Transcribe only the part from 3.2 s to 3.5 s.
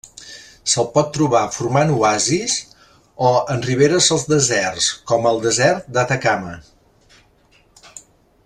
o